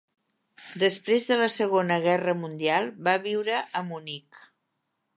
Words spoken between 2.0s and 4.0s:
Guerra Mundial, va viure a